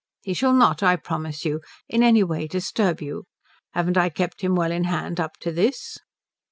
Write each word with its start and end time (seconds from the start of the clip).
He 0.23 0.33
shall 0.33 0.53
not, 0.53 0.81
I 0.81 0.95
promise 0.95 1.45
you, 1.45 1.61
in 1.87 2.01
any 2.01 2.23
way 2.23 2.47
disturb 2.47 3.01
you. 3.03 3.25
Haven't 3.73 3.97
I 3.99 4.09
kept 4.09 4.41
him 4.41 4.55
well 4.55 4.71
in 4.71 4.85
hand 4.85 5.19
up 5.19 5.37
to 5.41 5.51
this?" 5.51 5.99